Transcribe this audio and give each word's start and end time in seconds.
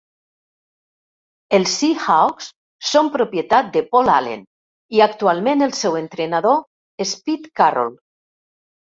Els 1.57 1.73
Seahawks 1.81 2.47
són 2.91 3.11
propietat 3.15 3.69
de 3.75 3.83
Paul 3.91 4.09
Allen, 4.13 4.41
i 4.99 5.03
actualment 5.07 5.61
el 5.65 5.75
seu 5.81 5.99
entrenador 6.01 7.05
és 7.05 7.13
Pete 7.29 7.53
Carroll. 7.61 7.93